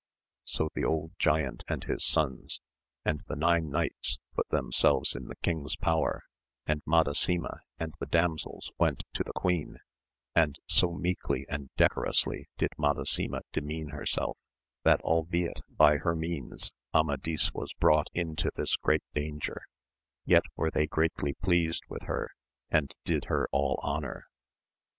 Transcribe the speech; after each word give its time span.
So 0.45 0.69
the 0.73 0.83
old 0.83 1.11
giant 1.19 1.61
and 1.67 1.83
his 1.83 2.03
sons, 2.03 2.59
and 3.05 3.21
the 3.27 3.35
nine 3.35 3.69
knights 3.69 4.17
put 4.33 4.49
themselves 4.49 5.15
in 5.15 5.27
the 5.27 5.35
king's 5.43 5.75
power, 5.75 6.23
and 6.65 6.81
Madasima 6.87 7.59
and 7.77 7.93
the 7.99 8.07
damsels 8.07 8.71
went 8.79 9.03
to 9.13 9.23
the 9.23 9.31
queen, 9.35 9.77
and 10.33 10.57
so 10.65 10.91
meekly 10.91 11.45
and 11.47 11.69
decorously 11.77 12.47
did 12.57 12.69
Madasima 12.79 13.41
demean 13.53 13.89
herself, 13.89 14.39
that 14.81 15.01
albeit 15.01 15.61
by 15.69 15.97
her 15.97 16.15
means 16.15 16.71
Amadis 16.95 17.53
was 17.53 17.71
brought 17.75 18.07
into 18.11 18.49
this 18.55 18.75
great 18.77 19.03
danger, 19.13 19.61
yet 20.25 20.45
were 20.55 20.71
they 20.71 20.87
greatly 20.87 21.33
pleased 21.35 21.83
with 21.89 22.01
her, 22.05 22.31
and 22.71 22.95
did 23.05 23.25
her 23.25 23.47
all 23.51 23.79
honour. 23.83 24.25